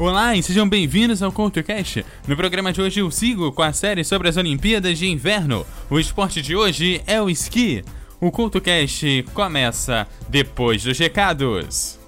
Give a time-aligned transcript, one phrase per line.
[0.00, 2.04] Olá e sejam bem-vindos ao CoutoCast.
[2.26, 5.64] No programa de hoje eu sigo com a série sobre as Olimpíadas de Inverno.
[5.88, 7.84] O esporte de hoje é o esqui.
[8.20, 12.00] O CoutoCast começa depois dos recados.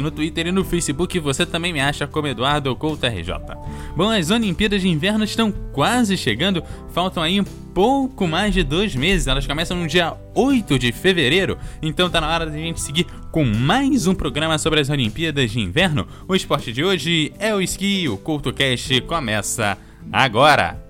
[0.02, 3.34] no Twitter e no Facebook você também me acha como EduardoCoutoRJ.
[3.96, 8.96] Bom, as Olimpíadas de Inverno estão quase chegando, faltam aí um pouco mais de dois
[8.96, 12.80] meses, elas começam no dia 8 de fevereiro, então tá na hora de a gente
[12.80, 16.08] seguir com mais um programa sobre as Olimpíadas de Inverno.
[16.28, 19.78] O esporte de hoje é o esqui, o CoutoCast começa
[20.12, 20.84] agora!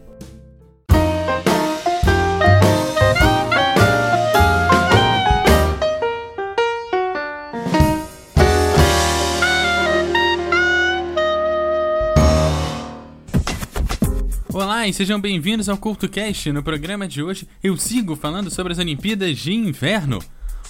[14.53, 16.51] Olá e sejam bem-vindos ao CultoCast.
[16.51, 20.19] No programa de hoje eu sigo falando sobre as Olimpíadas de Inverno.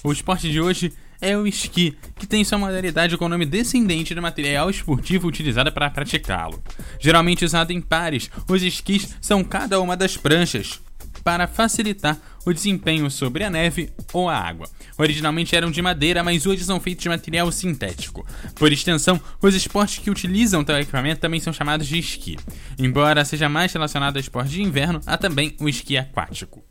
[0.04, 4.16] O esporte de hoje é o esqui, que tem sua modalidade com o nome descendente
[4.16, 6.63] do material esportivo utilizado para praticá-lo.
[6.99, 10.80] Geralmente usado em pares, os esquis são cada uma das pranchas,
[11.25, 14.70] para facilitar o desempenho sobre a neve ou a água.
[14.95, 18.23] Originalmente eram de madeira, mas hoje são feitos de material sintético.
[18.54, 22.37] Por extensão, os esportes que utilizam tal equipamento também são chamados de esqui.
[22.77, 26.64] Embora seja mais relacionado ao esporte de inverno, há também o esqui aquático.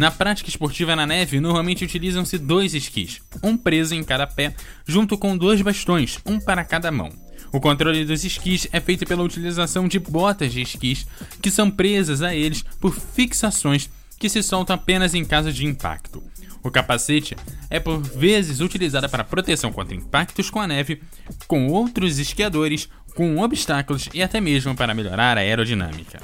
[0.00, 4.54] Na prática esportiva na neve, normalmente utilizam-se dois esquis, um preso em cada pé,
[4.86, 7.12] junto com dois bastões, um para cada mão.
[7.52, 11.06] O controle dos esquis é feito pela utilização de botas de esquis,
[11.42, 16.22] que são presas a eles por fixações que se soltam apenas em caso de impacto.
[16.62, 17.36] O capacete
[17.68, 21.02] é por vezes utilizado para proteção contra impactos com a neve,
[21.46, 26.20] com outros esquiadores, com obstáculos e até mesmo para melhorar a aerodinâmica.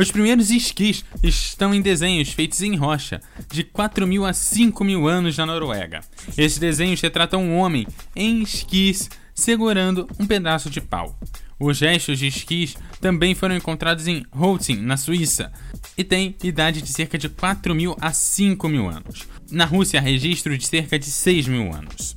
[0.00, 3.20] Os primeiros esquis estão em desenhos feitos em rocha,
[3.50, 6.02] de 4 mil a 5 mil anos na Noruega.
[6.36, 11.18] Esses desenhos retratam um homem em esquis segurando um pedaço de pau.
[11.58, 15.52] Os restos de esquis também foram encontrados em Holcim, na Suíça,
[15.96, 19.26] e têm idade de cerca de 4 mil a 5 mil anos.
[19.50, 22.16] Na Rússia, registro de cerca de 6 mil anos.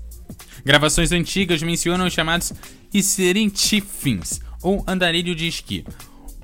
[0.63, 2.53] Gravações antigas mencionam os chamados
[2.93, 5.83] Iserintifins, ou andarilho de esqui.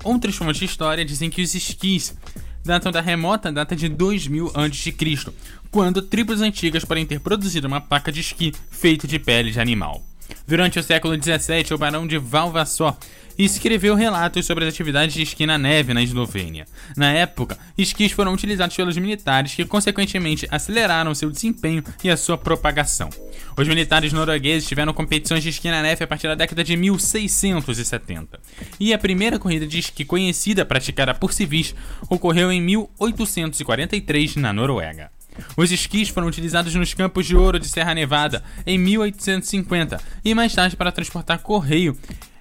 [0.03, 2.15] Outras fontes de história dizem que os esquis
[2.63, 4.93] datam da remota data de 2000 a.C.,
[5.71, 10.03] quando tribos antigas podem ter produzido uma placa de esqui feita de pele de animal.
[10.47, 12.95] Durante o século XVII, o barão de Valvassor
[13.37, 16.65] escreveu relatos sobre as atividades de esqui na neve na Eslovênia.
[16.95, 22.37] Na época, esquis foram utilizados pelos militares que, consequentemente, aceleraram seu desempenho e a sua
[22.37, 23.09] propagação.
[23.55, 28.39] Os militares noruegueses tiveram competições de esqui na neve a partir da década de 1670.
[28.79, 31.75] E a primeira corrida de esqui conhecida praticada por civis
[32.09, 35.11] ocorreu em 1843 na Noruega.
[35.55, 40.53] Os esquis foram utilizados nos campos de ouro de Serra Nevada em 1850 e mais
[40.53, 41.97] tarde para transportar correio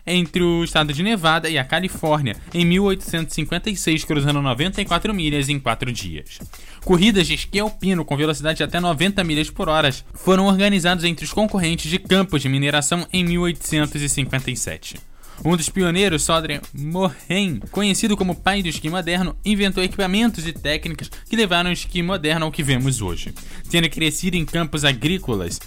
[0.07, 5.91] entre o estado de Nevada e a Califórnia em 1856, cruzando 94 milhas em 4
[5.93, 6.39] dias.
[6.85, 11.25] Corridas de esqui alpino com velocidade de até 90 milhas por hora foram organizadas entre
[11.25, 14.97] os concorrentes de campos de mineração em 1857.
[15.45, 21.11] Um dos pioneiros, Sodren Mohen, conhecido como pai do esqui moderno, inventou equipamentos e técnicas
[21.29, 23.35] que levaram o esqui moderno ao que vemos hoje.
[23.71, 25.61] Tendo crescido em campos agrícolas,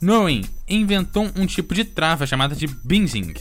[0.00, 3.34] Noen inventou um tipo de trava chamada de binging,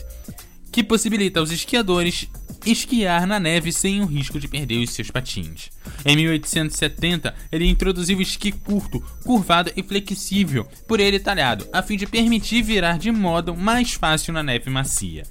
[0.72, 2.30] que possibilita aos esquiadores
[2.66, 5.70] esquiar na neve sem o risco de perder os seus patins.
[6.06, 11.98] Em 1870, ele introduziu o esqui curto, curvado e flexível, por ele talhado, a fim
[11.98, 15.24] de permitir virar de modo mais fácil na neve macia.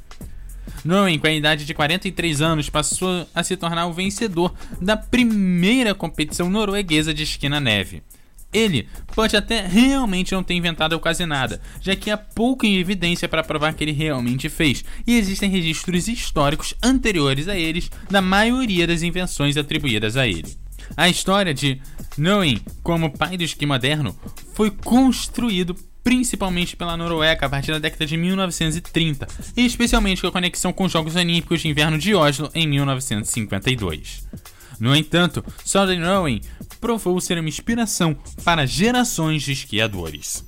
[0.84, 5.94] Noen, com a idade de 43 anos, passou a se tornar o vencedor da primeira
[5.94, 8.02] competição norueguesa de esqui na neve.
[8.52, 13.42] Ele pode até realmente não ter inventado quase nada, já que há pouca evidência para
[13.42, 19.02] provar que ele realmente fez, e existem registros históricos anteriores a eles da maioria das
[19.02, 20.54] invenções atribuídas a ele.
[20.96, 21.80] A história de
[22.16, 24.16] Noen como pai do esqui moderno
[24.52, 30.32] foi construído principalmente pela Noruega a partir da década de 1930, e especialmente com a
[30.32, 34.28] conexão com os Jogos Olímpicos de Inverno de Oslo em 1952.
[34.78, 36.40] No entanto, Southern Owen
[36.80, 40.44] provou ser uma inspiração para gerações de esquiadores.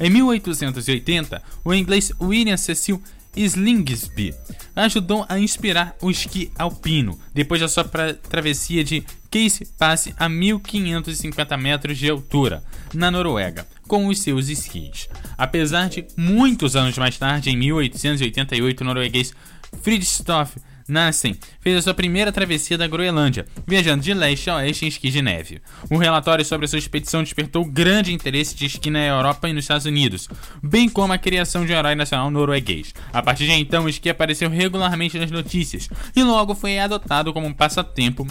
[0.00, 3.02] Em 1880, o inglês William Cecil
[3.36, 4.34] Slingsby
[4.74, 9.04] ajudou a inspirar o esqui alpino, depois da sua travessia de
[9.36, 15.10] Case Pass a 1550 metros de altura, na Noruega, com os seus esquis.
[15.36, 19.34] Apesar de muitos anos mais tarde, em 1888, o norueguês
[19.82, 20.56] Fridtjof
[20.88, 25.10] Nansen fez a sua primeira travessia da Groenlândia, viajando de leste a oeste em esqui
[25.10, 25.60] de neve.
[25.90, 29.64] Um relatório sobre a sua expedição despertou grande interesse de esqui na Europa e nos
[29.64, 30.30] Estados Unidos,
[30.62, 32.94] bem como a criação de um herói nacional norueguês.
[33.12, 37.46] A partir de então, o esqui apareceu regularmente nas notícias e logo foi adotado como
[37.46, 38.26] um passatempo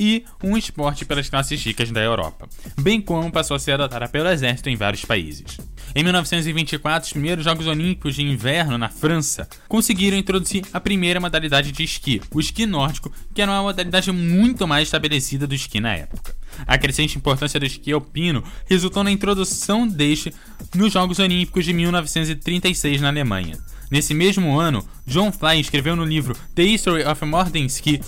[0.00, 2.48] e um esporte pelas classes ricas da Europa,
[2.80, 5.58] bem como passou a ser adotada pelo exército em vários países.
[5.94, 11.70] Em 1924, os primeiros Jogos Olímpicos de Inverno na França conseguiram introduzir a primeira modalidade
[11.70, 15.94] de esqui, o esqui nórdico, que era uma modalidade muito mais estabelecida do esqui na
[15.94, 16.34] época.
[16.66, 20.32] A crescente importância do esqui alpino resultou na introdução deste
[20.74, 23.58] nos Jogos Olímpicos de 1936 na Alemanha.
[23.90, 28.00] Nesse mesmo ano, John Fly escreveu no livro The History of Modern Ski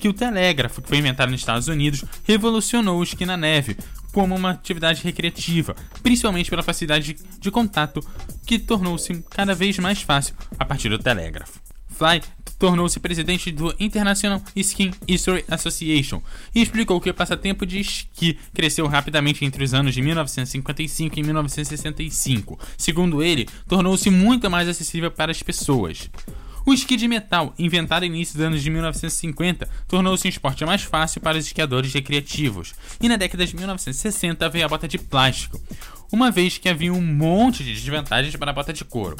[0.00, 3.76] que o telégrafo, que foi inventado nos Estados Unidos, revolucionou o esqui na neve
[4.12, 8.00] como uma atividade recreativa, principalmente pela facilidade de, de contato
[8.46, 11.60] que tornou-se cada vez mais fácil a partir do telégrafo.
[11.88, 12.22] Fly
[12.60, 16.22] tornou-se presidente do International Ski History Association
[16.54, 21.22] e explicou que o passatempo de esqui cresceu rapidamente entre os anos de 1955 e
[21.22, 22.58] 1965.
[22.76, 26.10] Segundo ele, tornou-se muito mais acessível para as pessoas.
[26.64, 30.82] O esqui de metal, inventado no início dos anos de 1950, tornou-se um esporte mais
[30.82, 35.60] fácil para os esquiadores recreativos, e na década de 1960 veio a bota de plástico,
[36.12, 39.16] uma vez que havia um monte de desvantagens para a bota de couro.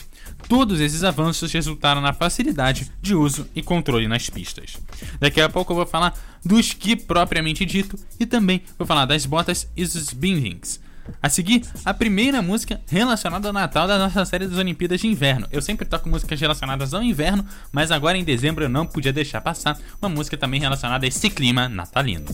[0.48, 4.76] Todos esses avanços resultaram na facilidade de uso e controle nas pistas.
[5.18, 9.24] Daqui a pouco eu vou falar do esqui propriamente dito e também vou falar das
[9.24, 10.80] botas e dos bindings.
[11.22, 15.46] A seguir, a primeira música relacionada ao Natal da nossa série das Olimpíadas de Inverno.
[15.50, 19.40] Eu sempre toco músicas relacionadas ao inverno, mas agora em dezembro eu não podia deixar
[19.40, 22.26] passar uma música também relacionada a esse clima natalino.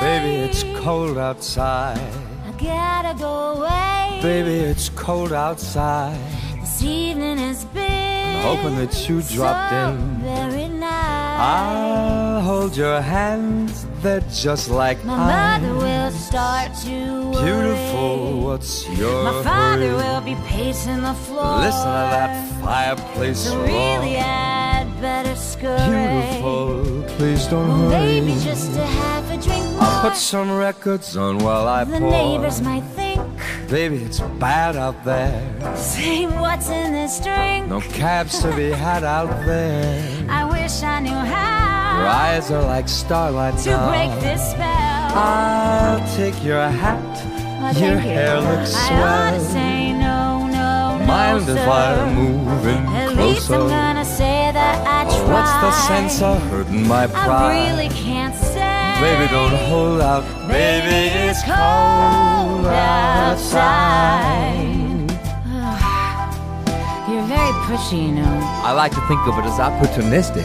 [0.00, 1.98] Baby, it's cold outside.
[2.46, 4.20] I gotta go away.
[4.22, 6.37] Baby, it's cold outside.
[6.78, 10.22] This evening has been hoping that you dropped so in.
[10.22, 11.40] Very nice.
[11.40, 15.62] I'll hold your hands, they're just like My mine.
[15.62, 17.44] mother will start to worry.
[17.44, 19.96] Beautiful, what's your My father hurry?
[19.96, 21.56] will be pacing the floor.
[21.66, 23.66] Listen to that fireplace so roar.
[23.66, 25.90] really I'd better scurry.
[25.90, 28.20] Beautiful, please don't well, hurry.
[28.20, 29.82] Maybe just to have a drink more.
[29.82, 32.08] I'll put some records on while I the pour.
[32.12, 33.07] The neighbors might think
[33.68, 35.76] Baby, it's bad out there.
[35.76, 37.68] Say what's in this drink.
[37.68, 40.26] No cabs to be had out there.
[40.30, 41.98] I wish I knew how.
[41.98, 43.88] Your eyes are like starlight to now.
[43.90, 44.64] break this spell.
[44.64, 46.98] I'll take your hat.
[47.60, 48.40] Oh, your hair you.
[48.48, 49.04] looks swell.
[49.04, 51.68] I ought to say no, no, Mind no, if sir.
[51.68, 53.22] I move in At closer?
[53.22, 55.20] least I'm gonna say that I tried.
[55.20, 57.28] Oh, what's the sense of hurting my pride?
[57.28, 58.17] I really can't.
[59.00, 60.24] Baby, don't hold out.
[60.48, 64.18] Baby, it's cold outside.
[67.08, 68.40] You're very pushy, you know.
[68.64, 70.44] I like to think of it as opportunistic.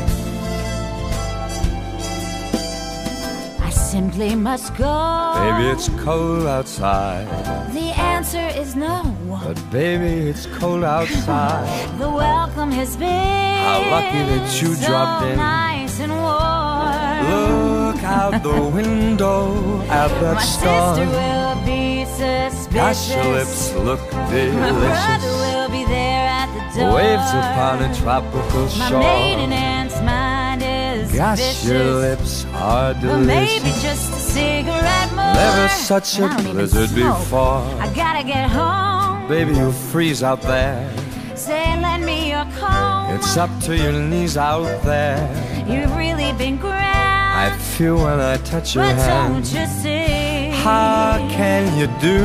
[3.59, 5.33] I simply must go.
[5.39, 7.25] Baby, it's cold outside.
[7.73, 9.17] The answer is no.
[9.43, 11.67] But baby, it's cold outside.
[11.99, 13.09] the welcome has been.
[13.09, 15.37] How lucky that you so dropped in.
[15.37, 17.72] Nice and warm.
[18.03, 20.95] Look out the window at that My star.
[20.97, 22.67] sister will be suspicious.
[22.73, 24.55] Gosh, your lips look delicious.
[24.59, 26.95] My brother will be there at the door.
[26.95, 28.99] Waves upon a tropical shore.
[28.99, 31.65] My maiden aunt's mind is Gosh, vicious.
[31.65, 33.15] your lips are delicious.
[33.15, 35.33] But maybe just a cigarette more.
[35.39, 37.63] Never such a blizzard before.
[37.79, 39.29] I gotta get home.
[39.29, 40.91] Baby, you'll freeze out there.
[41.37, 43.15] Say, lend me your comb.
[43.15, 45.23] It's up to your knees out there.
[45.69, 47.12] You've really been great.
[47.43, 49.33] I feel when I touch your but hand.
[49.33, 50.47] Don't you see?
[50.63, 52.21] How can you do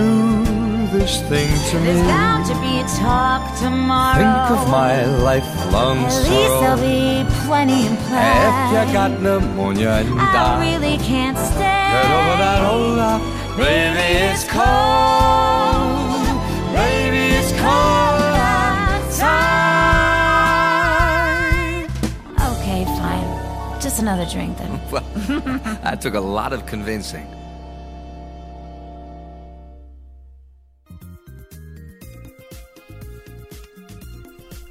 [0.96, 2.06] this thing to There's me.
[2.06, 4.22] bound to be talk tomorrow.
[4.22, 8.30] Think of my lifelong At least there'll be plenty in play.
[8.46, 11.82] If you got pneumonia and I die, really can't stay.
[11.94, 13.56] get over that hole.
[13.56, 15.57] Baby, it's cold.
[23.80, 24.80] Just another drink then.
[24.90, 25.04] Well,
[25.82, 27.26] that took a lot of convincing.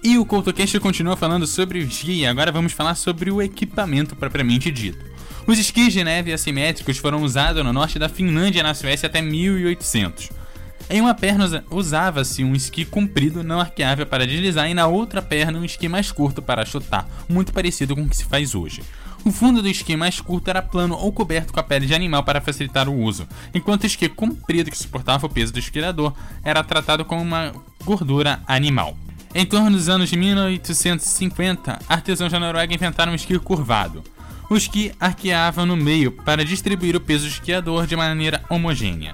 [0.03, 4.15] E o CoutoCast continua falando sobre o esqui, e agora vamos falar sobre o equipamento
[4.15, 5.03] propriamente dito.
[5.45, 9.21] Os esquis de neve assimétricos foram usados no norte da Finlândia e na Suécia até
[9.21, 10.29] 1800.
[10.89, 15.21] Em uma perna usa- usava-se um esqui comprido não arqueável para deslizar e na outra
[15.21, 18.81] perna um esqui mais curto para chutar, muito parecido com o que se faz hoje.
[19.25, 22.23] O fundo do esqui mais curto era plano ou coberto com a pele de animal
[22.23, 26.63] para facilitar o uso, enquanto o esqui comprido que suportava o peso do esquiador era
[26.63, 27.51] tratado como uma
[27.83, 28.95] gordura animal.
[29.35, 34.03] Em torno dos anos de 1850, artesãos da Noruega inventaram um esqui curvado.
[34.49, 39.13] O esqui arqueava no meio para distribuir o peso do esquiador de maneira homogênea.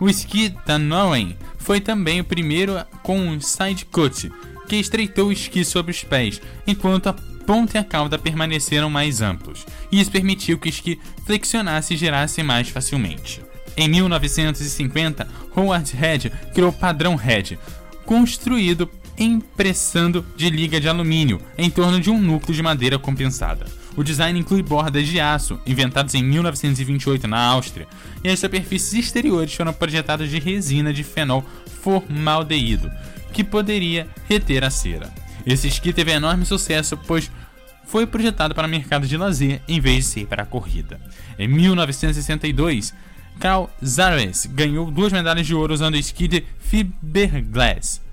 [0.00, 4.30] O esqui da Noen foi também o primeiro com um side cut,
[4.68, 9.20] que estreitou o esqui sobre os pés, enquanto a ponta e a cauda permaneceram mais
[9.20, 9.64] amplos.
[9.92, 13.42] E isso permitiu que o esqui flexionasse e girasse mais facilmente.
[13.76, 17.58] Em 1950, Howard Head criou o padrão Head,
[18.04, 23.66] construído impressando de liga de alumínio em torno de um núcleo de madeira compensada.
[23.96, 27.86] O design inclui bordas de aço, inventadas em 1928 na Áustria,
[28.22, 31.44] e as superfícies exteriores foram projetadas de resina de fenol
[31.82, 32.90] formaldeído,
[33.32, 35.12] que poderia reter a cera.
[35.46, 37.30] Esse esqui teve enorme sucesso, pois
[37.86, 41.00] foi projetado para mercado de lazer em vez de ser para a corrida.
[41.38, 42.94] Em 1962,
[43.38, 48.03] Carl Zares ganhou duas medalhas de ouro usando esqui de fiberglass.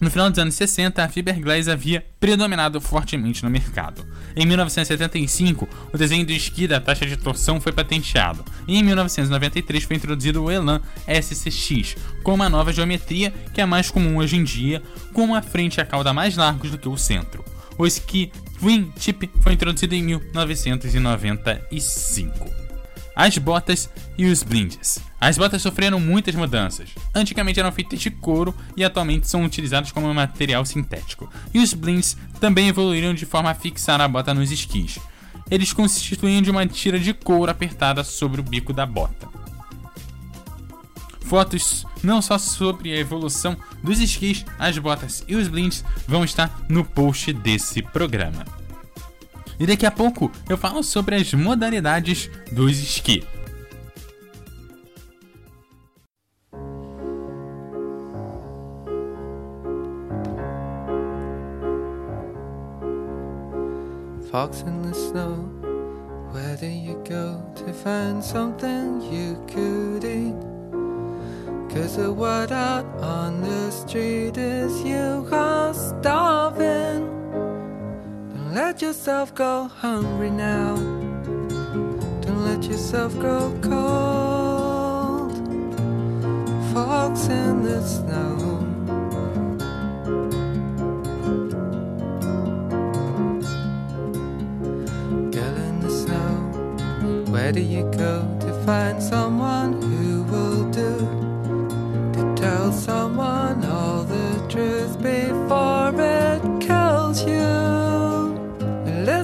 [0.00, 4.02] No final dos anos 60, a fiberglass havia predominado fortemente no mercado.
[4.34, 9.84] Em 1975, o desenho do esqui da taxa de torção foi patenteado, e em 1993
[9.84, 14.44] foi introduzido o Elan SCX, com uma nova geometria que é mais comum hoje em
[14.44, 17.44] dia, com a frente e a cauda mais largos do que o centro.
[17.76, 22.69] O esqui Twin Tip foi introduzido em 1995
[23.14, 25.00] as botas e os blindes.
[25.20, 26.90] As botas sofreram muitas mudanças.
[27.14, 31.30] Antigamente eram feitas de couro e atualmente são utilizados como material sintético.
[31.52, 34.98] E os blinds também evoluíram de forma a fixar a bota nos esquis.
[35.50, 39.28] Eles constituíam de uma tira de couro apertada sobre o bico da bota.
[41.22, 46.60] Fotos não só sobre a evolução dos esquis, as botas e os blinds vão estar
[46.68, 48.59] no post desse programa.
[49.60, 53.22] E daqui a pouco eu falo sobre as modalidades dos esqui.
[64.30, 65.50] Fox in the snow,
[66.32, 70.36] where do you go to find something you could eat?
[71.68, 76.39] Cause the word out on the street is you are starving.
[78.50, 80.74] Don't let yourself go hungry now.
[80.74, 85.36] Don't let yourself grow cold.
[86.74, 88.36] Fox in the snow.
[95.30, 99.80] Girl in the snow, where do you go to find someone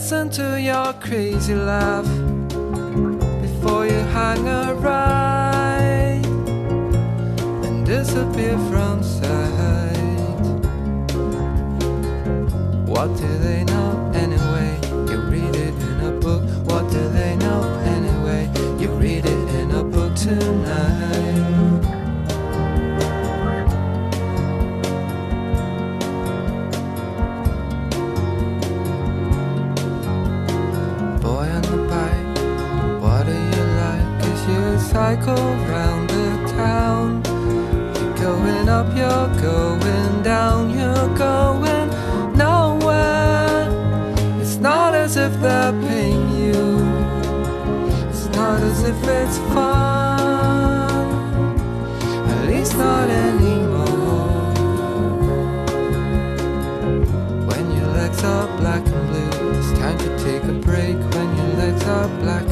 [0.08, 2.06] listen to your crazy laugh
[3.42, 6.22] before you hang a right
[7.66, 9.96] and disappear from sight.
[12.86, 13.75] What do they know
[34.96, 37.22] cycle round the town,
[37.96, 41.88] you're going up, you're going down, you're going
[42.34, 43.68] nowhere.
[44.40, 46.62] It's not as if they're paying you,
[48.08, 50.88] it's not as if it's fun,
[52.32, 54.54] at least not anymore.
[57.48, 60.96] When your legs are black and blue, it's time to take a break.
[61.14, 62.45] When your legs are black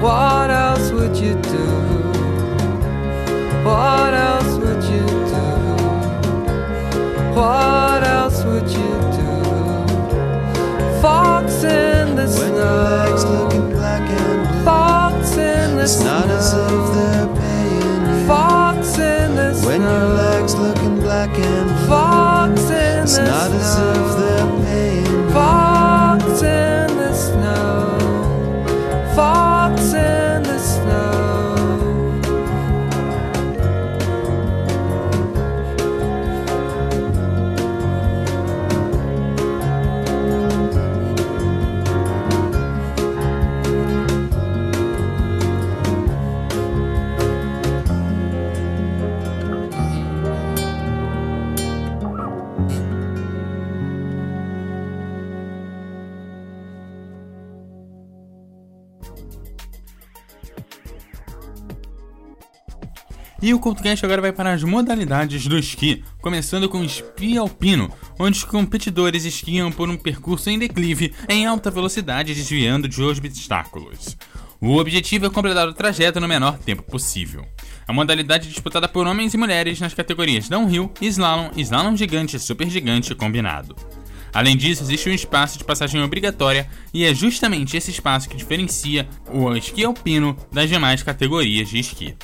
[0.00, 1.66] What else would you do?
[3.64, 5.46] What else would you do?
[7.34, 9.32] What else would you do?
[11.02, 13.42] Fox in the When snow.
[13.42, 16.92] looking black and blue, Fox in the it's not as if snow.
[16.94, 18.26] they're paying you.
[18.28, 19.68] Fox in the snow.
[19.68, 24.17] When your legs looking black and blue, Fox in it's the not as if
[63.48, 67.90] E o CultoCast agora vai para as modalidades do esqui, começando com o esqui alpino,
[68.18, 74.18] onde os competidores esquiam por um percurso em declive em alta velocidade, desviando de obstáculos.
[74.60, 77.42] O objetivo é completar o trajeto no menor tempo possível.
[77.86, 82.38] A modalidade é disputada por homens e mulheres nas categorias downhill, slalom, slalom gigante e
[82.38, 83.74] super gigante combinado.
[84.34, 89.08] Além disso, existe um espaço de passagem obrigatória e é justamente esse espaço que diferencia
[89.32, 92.14] o esqui alpino das demais categorias de esqui.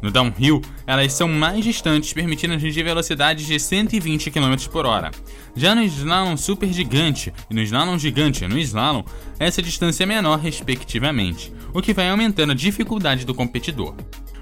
[0.00, 5.10] No downhill, elas são mais distantes, permitindo atingir velocidades de 120 km por hora.
[5.56, 9.02] Já no slalom super gigante e no slalom gigante no slalom,
[9.38, 13.94] essa distância é menor respectivamente, o que vai aumentando a dificuldade do competidor.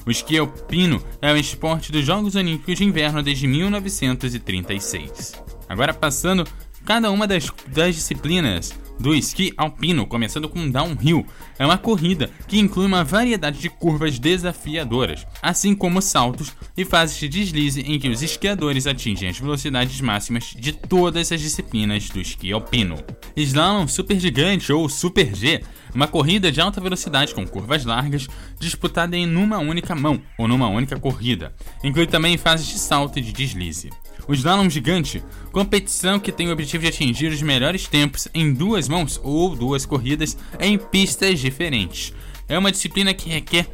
[0.07, 5.43] O esqui alpino é o esporte dos Jogos Olímpicos de Inverno desde 1936.
[5.69, 6.47] Agora passando
[6.87, 11.27] cada uma das, das disciplinas do esqui alpino, começando com downhill.
[11.59, 17.19] É uma corrida que inclui uma variedade de curvas desafiadoras, assim como saltos e fases
[17.19, 22.21] de deslize em que os esquiadores atingem as velocidades máximas de todas as disciplinas do
[22.21, 22.97] esqui alpino.
[23.37, 25.61] Slalom super gigante ou Super G
[25.95, 28.29] uma corrida de alta velocidade com curvas largas,
[28.61, 31.55] disputada em numa única mão ou numa única corrida.
[31.83, 33.91] Inclui também fases de salto e de deslize.
[34.29, 38.89] O slalom gigante, competição que tem o objetivo de atingir os melhores tempos em duas
[38.89, 42.13] mãos ou duas corridas em pistas diferentes.
[42.49, 43.69] É uma disciplina que requer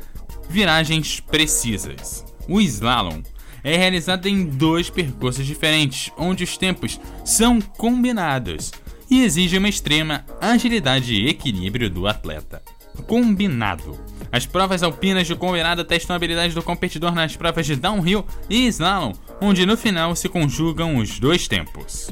[0.49, 2.25] viragens precisas.
[2.49, 3.23] O slalom
[3.65, 8.73] é realizado em dois percursos diferentes, onde os tempos são combinados
[9.11, 12.63] e exige uma extrema agilidade e equilíbrio do atleta.
[13.07, 13.99] Combinado.
[14.31, 18.67] As provas alpinas de combinado testam a habilidade do competidor nas provas de downhill e
[18.67, 22.11] slalom, onde no final se conjugam os dois tempos.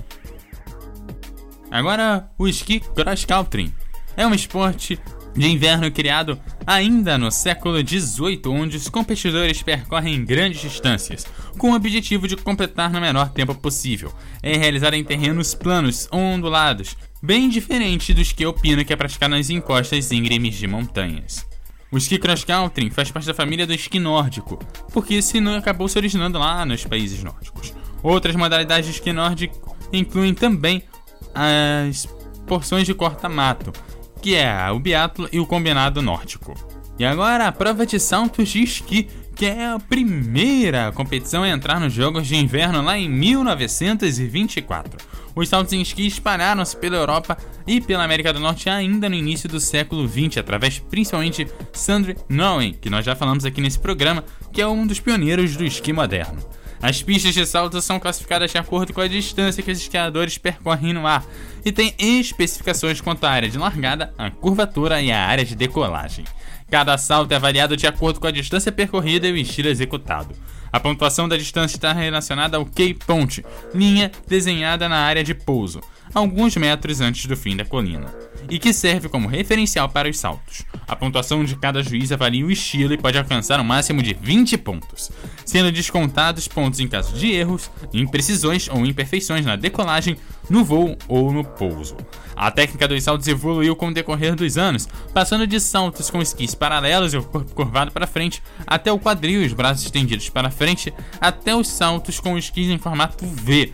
[1.70, 3.72] Agora, o esqui cross country
[4.16, 4.98] é um esporte
[5.32, 11.24] de inverno criado ainda no século XVIII, onde os competidores percorrem grandes distâncias,
[11.56, 14.12] com o objetivo de completar no menor tempo possível.
[14.42, 19.50] É realizado em terrenos planos, ondulados, bem diferente do esqui alpino que é praticado nas
[19.50, 21.49] encostas íngremes de montanhas.
[21.92, 24.58] O esqui cross country faz parte da família do esqui nórdico,
[24.92, 27.74] porque esse não acabou se originando lá nos países nórdicos.
[28.02, 30.82] Outras modalidades de esqui nórdico incluem também
[31.34, 32.06] as
[32.46, 33.72] porções de corta-mato,
[34.22, 36.54] que é o biatlo e o combinado nórdico.
[36.98, 39.08] E agora a prova de saltos de esqui,
[39.40, 44.98] que é a primeira competição a entrar nos Jogos de Inverno lá em 1924.
[45.34, 49.48] Os saltos em esqui espalharam-se pela Europa e pela América do Norte ainda no início
[49.48, 54.22] do século XX, através principalmente de Sandre Noen, que nós já falamos aqui nesse programa,
[54.52, 56.36] que é um dos pioneiros do esqui moderno.
[56.82, 60.94] As pistas de salto são classificadas de acordo com a distância que os esquiadores percorrem
[60.94, 61.24] no ar
[61.62, 66.24] e tem especificações quanto à área de largada, a curvatura e a área de decolagem.
[66.70, 70.34] Cada salto é avaliado de acordo com a distância percorrida e o estilo executado.
[70.72, 75.82] A pontuação da distância está relacionada ao key point, linha desenhada na área de pouso,
[76.14, 78.06] alguns metros antes do fim da colina,
[78.50, 80.66] e que serve como referencial para os saltos.
[80.86, 84.58] A pontuação de cada juiz avalia o estilo e pode alcançar um máximo de 20
[84.58, 85.10] pontos,
[85.44, 90.16] sendo descontados pontos em caso de erros, imprecisões ou imperfeições na decolagem,
[90.48, 91.96] no voo ou no pouso.
[92.34, 96.54] A técnica dos saltos evoluiu com o decorrer dos anos, passando de saltos com esquis
[96.54, 100.50] paralelos e o corpo curvado para frente, até o quadril e os braços estendidos para
[100.50, 103.72] frente, até os saltos com esquis em formato V,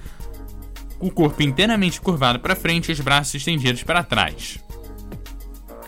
[1.00, 4.65] o corpo inteiramente curvado para frente e os braços estendidos para trás.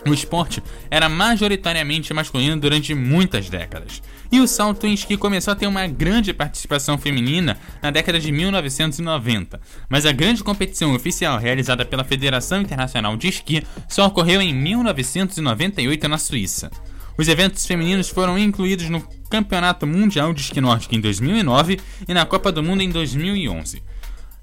[0.07, 5.55] O esporte era majoritariamente masculino durante muitas décadas, e o salto em esqui começou a
[5.55, 9.59] ter uma grande participação feminina na década de 1990,
[9.89, 16.07] mas a grande competição oficial realizada pela Federação Internacional de Esqui só ocorreu em 1998
[16.07, 16.71] na Suíça.
[17.17, 22.25] Os eventos femininos foram incluídos no Campeonato Mundial de Esqui Nórdico em 2009 e na
[22.25, 23.83] Copa do Mundo em 2011.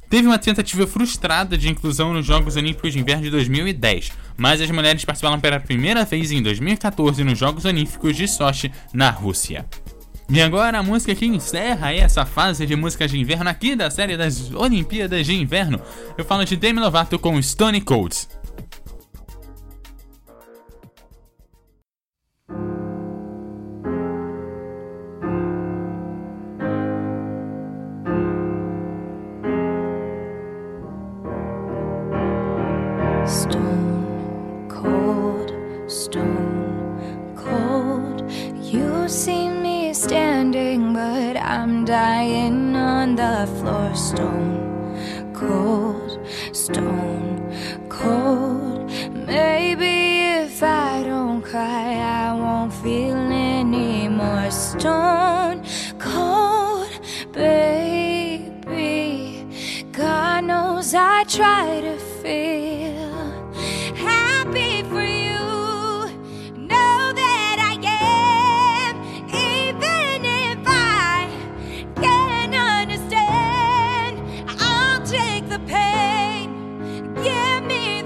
[0.09, 4.71] Teve uma tentativa frustrada de inclusão nos Jogos Olímpicos de Inverno de 2010, mas as
[4.71, 9.67] mulheres participaram pela primeira vez em 2014 nos Jogos Olímpicos de Sochi, na Rússia.
[10.29, 14.17] E agora a música que encerra essa fase de músicas de inverno aqui da série
[14.17, 15.81] das Olimpíadas de Inverno.
[16.17, 18.17] Eu falo de Demi Lovato com Stone Cold.
[41.87, 43.95] Dying on the floor.
[43.95, 44.36] Stone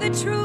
[0.01, 0.40] the truth.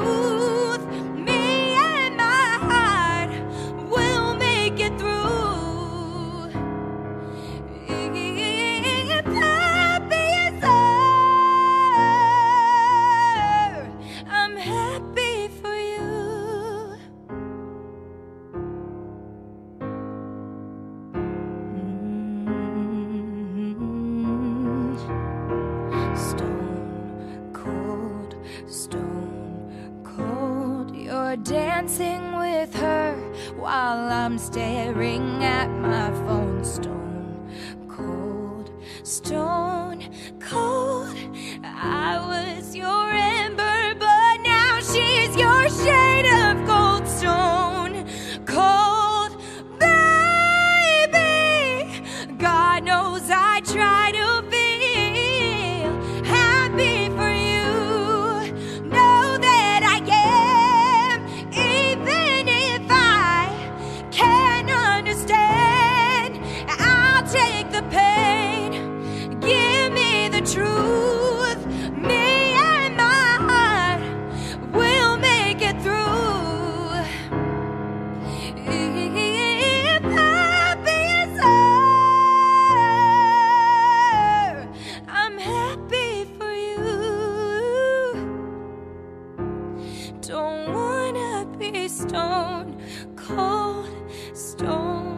[90.27, 92.83] Don't wanna be stone
[93.15, 93.89] cold,
[94.35, 95.16] stone.